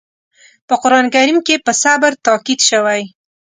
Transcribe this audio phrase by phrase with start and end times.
[0.67, 3.07] په قرآن کریم کې په صبر تاکيد شوی دی.